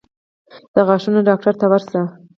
د 0.73 0.75
غاښونو 0.87 1.19
ډاکټر 1.27 1.53
ته 1.61 1.65
ورشئ 1.71 2.01